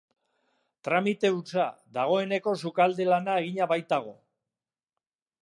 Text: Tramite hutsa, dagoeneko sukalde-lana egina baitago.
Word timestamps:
Tramite 0.87 1.29
hutsa, 1.35 1.65
dagoeneko 1.99 2.55
sukalde-lana 2.65 3.37
egina 3.45 3.69
baitago. 3.75 4.17